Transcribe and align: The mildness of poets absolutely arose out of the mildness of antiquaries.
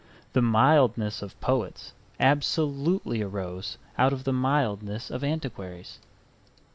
The 0.33 0.41
mildness 0.41 1.21
of 1.21 1.39
poets 1.41 1.93
absolutely 2.19 3.21
arose 3.21 3.77
out 3.99 4.13
of 4.13 4.23
the 4.23 4.33
mildness 4.33 5.11
of 5.11 5.23
antiquaries. 5.23 5.99